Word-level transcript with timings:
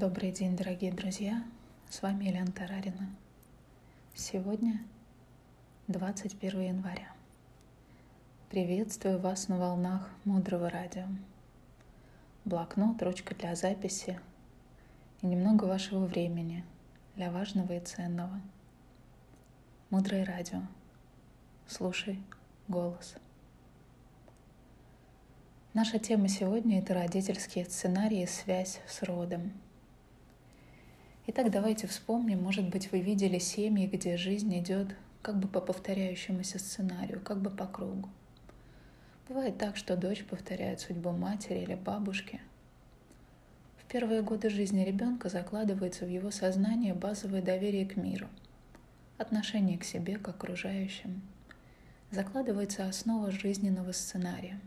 Добрый 0.00 0.32
день, 0.32 0.56
дорогие 0.56 0.94
друзья! 0.94 1.44
С 1.90 2.00
вами 2.00 2.24
Елена 2.24 2.50
Тарарина. 2.50 3.10
Сегодня 4.14 4.82
21 5.88 6.58
января. 6.58 7.12
Приветствую 8.48 9.18
вас 9.18 9.48
на 9.48 9.58
волнах 9.58 10.08
Мудрого 10.24 10.70
Радио. 10.70 11.04
Блокнот, 12.46 13.02
ручка 13.02 13.34
для 13.34 13.54
записи 13.54 14.18
и 15.20 15.26
немного 15.26 15.64
вашего 15.64 16.06
времени 16.06 16.64
для 17.14 17.30
важного 17.30 17.74
и 17.74 17.80
ценного. 17.80 18.40
Мудрое 19.90 20.24
Радио. 20.24 20.62
Слушай 21.66 22.18
голос. 22.68 23.16
Наша 25.74 25.98
тема 25.98 26.28
сегодня– 26.28 26.78
это 26.80 26.94
родительские 26.94 27.66
сценарии 27.66 28.22
и 28.22 28.26
связь 28.26 28.80
с 28.88 29.02
родом– 29.02 29.52
Итак, 31.26 31.50
давайте 31.50 31.86
вспомним, 31.86 32.42
может 32.42 32.68
быть, 32.70 32.90
вы 32.90 33.00
видели 33.00 33.38
семьи, 33.38 33.86
где 33.86 34.16
жизнь 34.16 34.58
идет 34.58 34.88
как 35.20 35.38
бы 35.38 35.48
по 35.48 35.60
повторяющемуся 35.60 36.58
сценарию, 36.58 37.20
как 37.20 37.42
бы 37.42 37.50
по 37.50 37.66
кругу. 37.66 38.08
Бывает 39.28 39.58
так, 39.58 39.76
что 39.76 39.96
дочь 39.96 40.24
повторяет 40.24 40.80
судьбу 40.80 41.10
матери 41.10 41.58
или 41.58 41.74
бабушки. 41.74 42.40
В 43.76 43.84
первые 43.84 44.22
годы 44.22 44.48
жизни 44.48 44.82
ребенка 44.82 45.28
закладывается 45.28 46.06
в 46.06 46.08
его 46.08 46.30
сознание 46.30 46.94
базовое 46.94 47.42
доверие 47.42 47.86
к 47.86 47.96
миру, 47.96 48.26
отношение 49.18 49.76
к 49.76 49.84
себе, 49.84 50.16
к 50.16 50.26
окружающим. 50.26 51.20
Закладывается 52.10 52.88
основа 52.88 53.30
жизненного 53.30 53.92
сценария, 53.92 54.58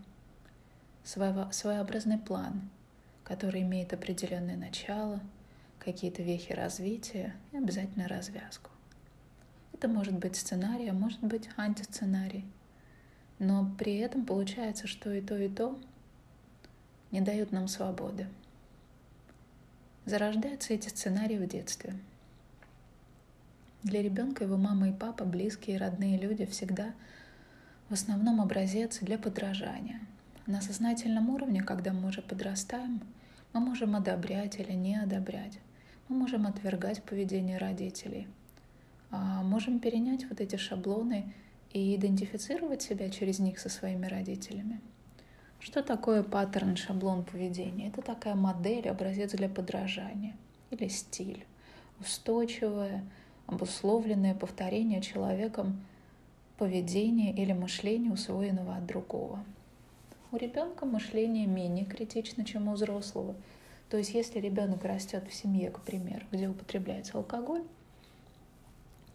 своеобразный 1.03 2.19
план, 2.19 2.69
который 3.23 3.63
имеет 3.63 3.91
определенное 3.91 4.55
начало– 4.55 5.19
какие-то 5.83 6.23
вехи 6.23 6.53
развития 6.53 7.35
и 7.51 7.57
обязательно 7.57 8.07
развязку. 8.07 8.69
Это 9.73 9.87
может 9.87 10.13
быть 10.13 10.35
сценарий, 10.35 10.87
а 10.87 10.93
может 10.93 11.21
быть 11.21 11.49
антисценарий. 11.57 12.45
Но 13.39 13.69
при 13.77 13.97
этом 13.97 14.25
получается, 14.25 14.87
что 14.87 15.11
и 15.11 15.21
то, 15.21 15.37
и 15.37 15.49
то 15.49 15.77
не 17.11 17.21
дают 17.21 17.51
нам 17.51 17.67
свободы. 17.67 18.27
Зарождаются 20.05 20.73
эти 20.73 20.89
сценарии 20.89 21.37
в 21.37 21.47
детстве. 21.47 21.93
Для 23.83 24.01
ребенка 24.01 24.45
его 24.45 24.55
мама 24.55 24.89
и 24.89 24.93
папа, 24.93 25.25
близкие 25.25 25.75
и 25.75 25.79
родные 25.79 26.17
люди 26.17 26.45
всегда 26.45 26.93
в 27.89 27.93
основном 27.93 28.39
образец 28.39 28.99
для 28.99 29.17
подражания. 29.17 29.99
На 30.45 30.61
сознательном 30.61 31.29
уровне, 31.29 31.61
когда 31.61 31.91
мы 31.91 32.07
уже 32.07 32.21
подрастаем, 32.21 33.01
мы 33.51 33.59
можем 33.59 33.95
одобрять 33.95 34.59
или 34.59 34.71
не 34.71 34.95
одобрять 34.95 35.59
мы 36.09 36.17
можем 36.17 36.47
отвергать 36.47 37.03
поведение 37.03 37.57
родителей. 37.57 38.27
А 39.09 39.41
можем 39.43 39.79
перенять 39.79 40.27
вот 40.29 40.41
эти 40.41 40.55
шаблоны 40.55 41.31
и 41.71 41.95
идентифицировать 41.95 42.81
себя 42.81 43.09
через 43.09 43.39
них 43.39 43.59
со 43.59 43.69
своими 43.69 44.07
родителями. 44.07 44.81
Что 45.59 45.81
такое 45.81 46.23
паттерн, 46.23 46.75
шаблон 46.75 47.23
поведения? 47.23 47.87
Это 47.87 48.01
такая 48.01 48.35
модель, 48.35 48.89
образец 48.89 49.31
для 49.31 49.47
подражания 49.47 50.35
или 50.71 50.87
стиль. 50.89 51.45
Устойчивое, 51.99 53.03
обусловленное 53.47 54.35
повторение 54.35 55.01
человеком 55.01 55.81
поведения 56.57 57.33
или 57.33 57.53
мышления, 57.53 58.11
усвоенного 58.11 58.75
от 58.75 58.85
другого. 58.85 59.43
У 60.31 60.37
ребенка 60.37 60.85
мышление 60.85 61.47
менее 61.47 61.85
критично, 61.85 62.43
чем 62.43 62.67
у 62.67 62.73
взрослого– 62.73 63.35
то 63.89 63.97
есть 63.97 64.13
если 64.13 64.39
ребенок 64.39 64.83
растет 64.83 65.27
в 65.27 65.33
семье, 65.33 65.69
к 65.71 65.81
примеру, 65.81 66.25
где 66.31 66.47
употребляется 66.47 67.17
алкоголь, 67.17 67.63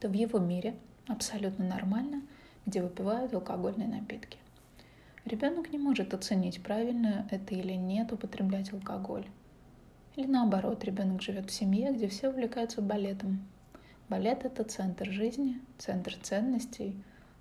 то 0.00 0.08
в 0.08 0.12
его 0.12 0.38
мире 0.38 0.74
абсолютно 1.06 1.64
нормально, 1.64 2.22
где 2.66 2.82
выпивают 2.82 3.34
алкогольные 3.34 3.88
напитки. 3.88 4.38
Ребенок 5.24 5.70
не 5.72 5.78
может 5.78 6.14
оценить, 6.14 6.62
правильно 6.62 7.26
это 7.30 7.54
или 7.54 7.72
нет 7.72 8.12
употреблять 8.12 8.72
алкоголь. 8.72 9.26
Или 10.16 10.26
наоборот, 10.26 10.84
ребенок 10.84 11.22
живет 11.22 11.50
в 11.50 11.52
семье, 11.52 11.92
где 11.92 12.08
все 12.08 12.30
увлекаются 12.30 12.80
балетом. 12.80 13.46
Балет— 14.08 14.44
это 14.44 14.64
центр 14.64 15.10
жизни, 15.10 15.60
центр 15.76 16.14
ценностей. 16.22 16.94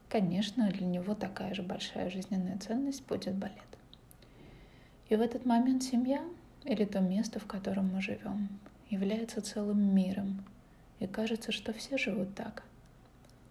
Конечно, 0.10 0.70
для 0.70 0.86
него 0.86 1.16
такая 1.16 1.54
же 1.54 1.64
большая 1.64 2.10
жизненная 2.10 2.58
ценность 2.58 3.06
будет 3.08 3.36
балет. 3.36 3.56
И 5.10 5.16
в 5.16 5.22
этот 5.22 5.46
момент 5.46 5.84
семья 5.84 6.22
или 6.64 6.86
то 6.86 7.00
место, 7.00 7.40
в 7.40 7.46
котором 7.46 7.94
мы 7.94 8.02
живем, 8.02 8.50
является 8.90 9.42
целым 9.42 9.96
миром, 9.96 10.44
и 11.00 11.08
кажется, 11.08 11.52
что 11.52 11.74
все 11.74 11.98
живут 11.98 12.36
так. 12.36 12.64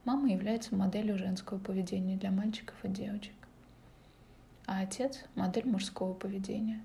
Мама 0.04 0.30
является 0.30 0.74
моделью 0.74 1.18
женского 1.18 1.58
поведения 1.58 2.16
для 2.16 2.30
мальчиков 2.30 2.76
и 2.84 2.88
девочек, 2.88 3.34
а 4.66 4.80
отец— 4.80 5.24
модель 5.34 5.66
мужского 5.66 6.14
поведения. 6.14 6.80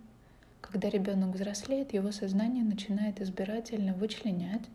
Когда 0.62 0.90
ребенок 0.90 1.36
взрослеет, 1.36 1.94
его 1.94 2.12
сознание 2.12 2.64
начинает 2.64 3.20
избирательно 3.20 3.94
вычленять 3.94 4.68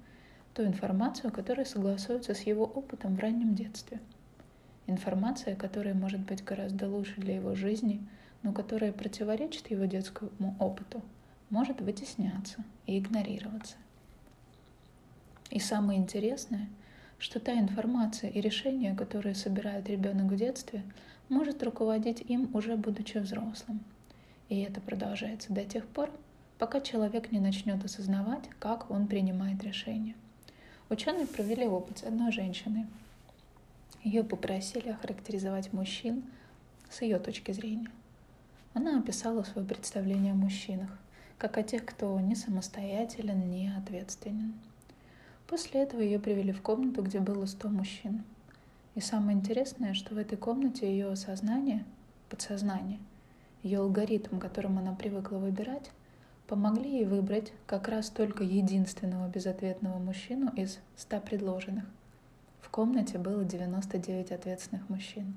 ту 0.54 0.64
информацию, 0.64 1.32
которая 1.32 1.64
согласуется 1.64 2.34
с 2.34 2.40
его 2.42 2.64
опытом 2.64 3.16
в 3.16 3.20
раннем 3.20 3.54
детстве. 3.54 4.00
Информация, 4.86 5.56
которая 5.56 5.94
может 5.94 6.20
быть 6.20 6.44
гораздо 6.44 6.88
лучше 6.88 7.20
для 7.20 7.36
его 7.36 7.54
жизни, 7.54 8.06
но 8.42 8.52
которая 8.52 8.92
противоречит 8.92 9.70
его 9.70 9.84
детскому 9.84 10.56
опыту— 10.58 11.02
может 11.50 11.80
вытесняться 11.80 12.64
и 12.86 12.98
игнорироваться. 12.98 13.76
И 15.50 15.60
самое 15.60 15.98
интересное, 15.98 16.68
что 17.18 17.40
та 17.40 17.58
информация 17.58 18.30
и 18.30 18.40
решения, 18.40 18.94
которые 18.94 19.34
собирает 19.34 19.88
ребенок 19.88 20.32
в 20.32 20.36
детстве, 20.36 20.82
может 21.28 21.62
руководить 21.62 22.20
им 22.20 22.50
уже 22.54 22.76
будучи 22.76 23.18
взрослым. 23.18 23.80
И 24.48 24.60
это 24.60 24.80
продолжается 24.80 25.52
до 25.52 25.64
тех 25.64 25.86
пор, 25.86 26.10
пока 26.58 26.80
человек 26.80 27.32
не 27.32 27.40
начнет 27.40 27.84
осознавать, 27.84 28.48
как 28.58 28.90
он 28.90 29.06
принимает 29.06 29.62
решения. 29.64 30.14
Ученые 30.88 31.26
провели 31.26 31.66
опыт 31.66 31.98
с 31.98 32.04
одной 32.04 32.30
женщиной. 32.30 32.86
Ее 34.04 34.22
попросили 34.22 34.90
охарактеризовать 34.90 35.72
мужчин 35.72 36.22
с 36.90 37.02
ее 37.02 37.18
точки 37.18 37.50
зрения. 37.50 37.90
Она 38.72 38.98
описала 38.98 39.42
свое 39.42 39.66
представление 39.66 40.32
о 40.32 40.36
мужчинах 40.36 40.90
как 41.38 41.58
о 41.58 41.62
тех, 41.62 41.84
кто 41.84 42.18
не 42.20 42.34
самостоятелен, 42.34 43.50
не 43.50 43.72
ответственен. 43.76 44.54
После 45.46 45.82
этого 45.82 46.00
ее 46.00 46.18
привели 46.18 46.52
в 46.52 46.62
комнату, 46.62 47.02
где 47.02 47.20
было 47.20 47.46
100 47.46 47.68
мужчин. 47.68 48.24
И 48.94 49.00
самое 49.00 49.36
интересное, 49.36 49.94
что 49.94 50.14
в 50.14 50.18
этой 50.18 50.38
комнате 50.38 50.90
ее 50.90 51.14
сознание, 51.16 51.84
подсознание, 52.30 52.98
ее 53.62 53.80
алгоритм, 53.80 54.38
которым 54.38 54.78
она 54.78 54.94
привыкла 54.94 55.36
выбирать, 55.36 55.90
помогли 56.46 56.90
ей 56.90 57.04
выбрать 57.04 57.52
как 57.66 57.88
раз 57.88 58.08
только 58.08 58.42
единственного 58.42 59.28
безответного 59.28 59.98
мужчину 59.98 60.50
из 60.56 60.78
100 60.96 61.20
предложенных. 61.20 61.84
В 62.60 62.70
комнате 62.70 63.18
было 63.18 63.44
99 63.44 64.32
ответственных 64.32 64.88
мужчин. 64.88 65.34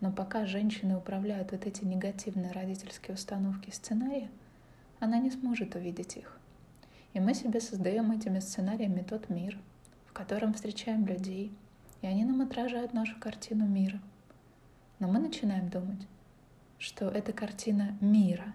Но 0.00 0.12
пока 0.12 0.46
женщины 0.46 0.96
управляют 0.96 1.52
вот 1.52 1.66
эти 1.66 1.84
негативные 1.84 2.52
родительские 2.52 3.14
установки 3.14 3.68
и 3.68 3.72
сценарии, 3.72 4.30
она 5.04 5.18
не 5.18 5.30
сможет 5.30 5.74
увидеть 5.74 6.16
их. 6.16 6.38
И 7.12 7.20
мы 7.20 7.34
себе 7.34 7.60
создаем 7.60 8.10
этими 8.10 8.40
сценариями 8.40 9.02
тот 9.02 9.28
мир, 9.28 9.58
в 10.06 10.12
котором 10.12 10.54
встречаем 10.54 11.06
людей, 11.06 11.52
и 12.00 12.06
они 12.06 12.24
нам 12.24 12.40
отражают 12.40 12.94
нашу 12.94 13.18
картину 13.20 13.66
мира. 13.66 14.00
Но 14.98 15.08
мы 15.08 15.18
начинаем 15.18 15.68
думать, 15.68 16.06
что 16.78 17.08
это 17.08 17.32
картина 17.32 17.96
мира, 18.00 18.54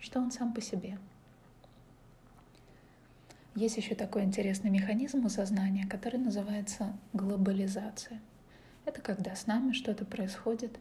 что 0.00 0.20
он 0.20 0.32
сам 0.32 0.52
по 0.52 0.60
себе. 0.60 0.98
Есть 3.54 3.76
еще 3.76 3.94
такой 3.94 4.24
интересный 4.24 4.70
механизм 4.70 5.24
у 5.24 5.28
сознания, 5.28 5.86
который 5.86 6.18
называется 6.18 6.92
глобализация. 7.12 8.20
Это 8.84 9.00
когда 9.00 9.36
с 9.36 9.46
нами 9.46 9.72
что-то 9.72 10.04
происходит, 10.04 10.76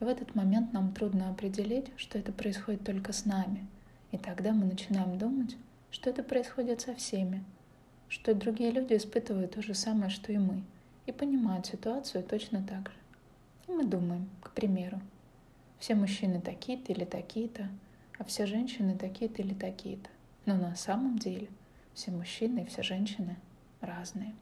и 0.00 0.04
в 0.04 0.08
этот 0.08 0.34
момент 0.34 0.72
нам 0.72 0.92
трудно 0.92 1.30
определить, 1.30 1.92
что 1.96 2.18
это 2.18 2.32
происходит 2.32 2.84
только 2.84 3.12
с 3.12 3.24
нами– 3.24 3.64
и 4.16 4.18
тогда 4.18 4.52
мы 4.52 4.64
начинаем 4.64 5.18
думать, 5.18 5.56
что 5.90 6.08
это 6.08 6.22
происходит 6.22 6.80
со 6.80 6.94
всеми, 6.94 7.44
что 8.08 8.34
другие 8.34 8.70
люди 8.70 8.94
испытывают 8.94 9.52
то 9.52 9.62
же 9.62 9.74
самое, 9.74 10.08
что 10.08 10.32
и 10.32 10.38
мы, 10.38 10.62
и 11.04 11.12
понимают 11.12 11.66
ситуацию 11.66 12.24
точно 12.24 12.62
так 12.62 12.88
же. 12.88 12.96
И 13.68 13.72
мы 13.72 13.84
думаем, 13.84 14.30
к 14.42 14.52
примеру, 14.52 15.00
все 15.78 15.94
мужчины 15.94 16.40
такие-то 16.40 16.92
или 16.92 17.04
такие-то, 17.04 17.68
а 18.18 18.24
все 18.24 18.46
женщины 18.46 18.96
такие-то 18.96 19.42
или 19.42 19.52
такие-то. 19.52 20.08
Но 20.46 20.56
на 20.56 20.74
самом 20.76 21.18
деле 21.18 21.48
все 21.92 22.10
мужчины 22.10 22.60
и 22.60 22.64
все 22.64 22.82
женщины 22.82 23.36
разные. 23.82 24.34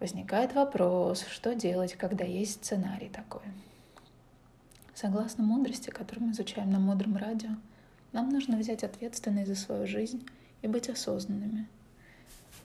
Возникает 0.00 0.54
вопрос, 0.54 1.26
что 1.26 1.54
делать, 1.54 1.96
когда 1.96 2.24
есть 2.24 2.64
сценарий 2.64 3.10
такой. 3.10 3.42
Согласно 4.94 5.44
мудрости, 5.44 5.90
которую 5.90 6.28
мы 6.28 6.32
изучаем 6.32 6.70
на 6.70 6.78
мудром 6.78 7.18
радио, 7.18 7.50
нам 8.12 8.28
нужно 8.28 8.58
взять 8.58 8.84
ответственность 8.84 9.48
за 9.48 9.56
свою 9.56 9.86
жизнь 9.86 10.26
и 10.60 10.68
быть 10.68 10.88
осознанными. 10.88 11.66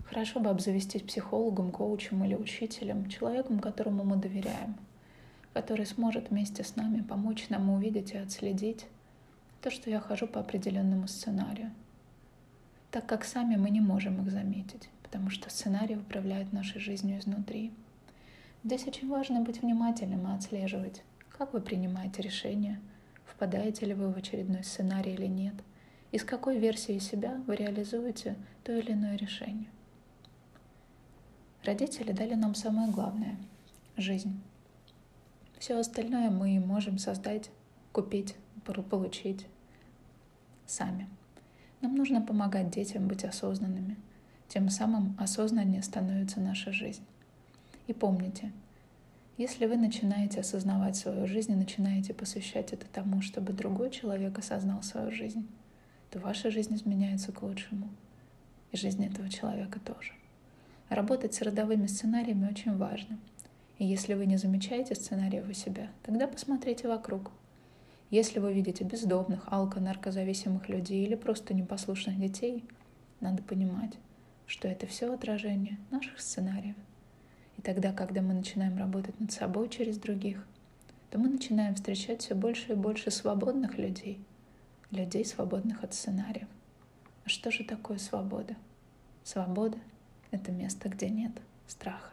Хорошо 0.05 0.39
бы 0.39 0.49
обзавестись 0.49 1.01
психологом, 1.01 1.71
коучем 1.71 2.23
или 2.23 2.35
учителем, 2.35 3.09
человеком, 3.09 3.59
которому 3.59 4.03
мы 4.03 4.17
доверяем, 4.17 4.75
который 5.53 5.85
сможет 5.85 6.29
вместе 6.29 6.63
с 6.63 6.75
нами 6.75 7.01
помочь 7.01 7.49
нам 7.49 7.69
увидеть 7.69 8.11
и 8.11 8.17
отследить 8.17 8.85
то, 9.61 9.71
что 9.71 9.89
я 9.89 9.99
хожу 9.99 10.27
по 10.27 10.39
определенному 10.39 11.07
сценарию, 11.07 11.71
так 12.91 13.05
как 13.05 13.25
сами 13.25 13.55
мы 13.55 13.69
не 13.69 13.81
можем 13.81 14.21
их 14.25 14.31
заметить, 14.31 14.89
потому 15.03 15.29
что 15.29 15.49
сценарий 15.49 15.95
управляет 15.95 16.53
нашей 16.53 16.79
жизнью 16.79 17.19
изнутри. 17.19 17.71
Здесь 18.63 18.87
очень 18.87 19.09
важно 19.09 19.41
быть 19.41 19.61
внимательным 19.61 20.27
и 20.27 20.35
отслеживать, 20.35 21.03
как 21.29 21.53
вы 21.53 21.61
принимаете 21.61 22.21
решения, 22.21 22.79
впадаете 23.31 23.85
ли 23.85 23.93
вы 23.93 24.11
в 24.11 24.17
очередной 24.17 24.63
сценарий 24.63 25.13
или 25.13 25.27
нет, 25.27 25.55
и 26.11 26.17
с 26.17 26.23
какой 26.23 26.57
версией 26.57 26.99
себя 26.99 27.41
вы 27.47 27.55
реализуете 27.55 28.35
то 28.63 28.71
или 28.71 28.93
иное 28.93 29.17
решение. 29.17 29.69
Родители 31.63 32.11
дали 32.11 32.33
нам 32.33 32.55
самое 32.55 32.89
главное— 32.89 33.37
жизнь. 33.97 34.39
Все 35.59 35.77
остальное 35.77 36.29
мы 36.29 36.59
можем 36.59 36.97
создать, 36.97 37.49
купить, 37.91 38.35
получить 38.89 39.47
сами. 40.65 41.09
Нам 41.81 41.95
нужно 41.95 42.21
помогать 42.21 42.69
детям 42.69 43.07
быть 43.07 43.23
осознанными. 43.23 43.97
Тем 44.47 44.69
самым 44.69 45.15
осознаннее 45.19 45.83
становится 45.83 46.39
наша 46.39 46.71
жизнь. 46.71 47.03
И 47.87 47.93
помните, 47.93 48.51
если 49.37 49.67
вы 49.67 49.77
начинаете 49.77 50.39
осознавать 50.39 50.95
свою 50.95 51.27
жизнь 51.27 51.51
и 51.51 51.55
начинаете 51.55 52.13
посвящать 52.13 52.73
это 52.73 52.87
тому, 52.87 53.21
чтобы 53.21 53.53
другой 53.53 53.91
человек 53.91 54.39
осознал 54.39 54.81
свою 54.81 55.11
жизнь, 55.11 55.47
то 56.09 56.19
ваша 56.19 56.49
жизнь 56.49 56.75
изменяется 56.75 57.31
к 57.31 57.43
лучшему. 57.43 57.87
И 58.71 58.77
жизнь 58.77 59.05
этого 59.05 59.29
человека 59.29 59.79
тоже. 59.79 60.13
Работать 60.89 61.35
с 61.35 61.41
родовыми 61.41 61.85
сценариями 61.85 62.49
очень 62.49 62.75
важно. 62.75 63.19
И 63.77 63.85
если 63.85 64.15
вы 64.15 64.25
не 64.25 64.37
замечаете 64.37 64.95
сценариев 64.95 65.47
у 65.47 65.53
себя, 65.53 65.89
тогда 66.01 66.27
посмотрите 66.27 66.87
вокруг. 66.87 67.31
Если 68.09 68.39
вы 68.39 68.53
видите 68.53 68.83
бездомных, 68.85 69.43
алко, 69.51 69.79
наркозависимых 69.79 70.67
людей 70.67 71.05
или 71.05 71.15
просто 71.15 71.53
непослушных 71.53 72.19
детей, 72.19 72.63
надо 73.19 73.43
понимать, 73.43 73.93
что 74.47 74.67
это 74.67 74.87
все 74.87 75.13
отражение 75.13 75.77
наших 75.91 76.19
сценариев. 76.19 76.75
Тогда, 77.67 77.91
когда 77.91 78.21
мы 78.21 78.33
начинаем 78.33 78.77
работать 78.77 79.19
над 79.19 79.33
собой 79.33 79.67
через 79.67 79.97
других, 79.97 80.41
то 81.09 81.19
мы 81.19 81.27
начинаем 81.27 81.75
встречать 81.75 82.21
все 82.21 82.33
больше 82.33 82.71
и 82.71 82.75
больше 82.75 83.11
свободных 83.11 83.77
людей, 83.77 84.25
людей, 84.89 85.25
свободных 85.25 85.83
от 85.83 85.93
сценариев. 85.93 86.47
А 87.25 87.27
что 87.27 87.51
же 87.51 87.65
такое 87.65 87.97
свобода? 87.97 88.55
Свобода— 89.25 89.77
это 90.31 90.53
место, 90.53 90.87
где 90.87 91.09
нет 91.09 91.33
страха. 91.67 92.11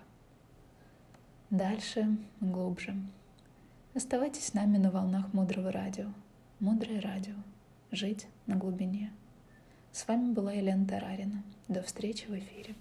Дальше, 1.51 2.17
глубже. 2.41 2.97
Оставайтесь 3.95 4.47
с 4.47 4.55
нами 4.55 4.77
на 4.79 4.91
волнах 4.91 5.33
Мудрого 5.33 5.71
Радио. 5.71 6.09
Мудрое 6.59 7.01
Радио. 7.01 7.37
Жить 7.93 8.27
на 8.47 8.56
глубине. 8.56 9.12
С 9.93 10.09
вами 10.09 10.33
была 10.33 10.51
Елена 10.51 10.85
Тарарина. 10.85 11.45
До 11.69 11.81
встречи 11.85 12.27
в 12.27 12.37
эфире. 12.37 12.75